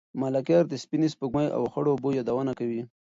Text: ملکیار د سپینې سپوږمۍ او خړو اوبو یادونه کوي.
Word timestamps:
ملکیار 0.21 0.65
د 0.69 0.73
سپینې 0.83 1.07
سپوږمۍ 1.13 1.47
او 1.57 1.61
خړو 1.71 1.89
اوبو 1.93 2.09
یادونه 2.19 2.51
کوي. 2.59 2.81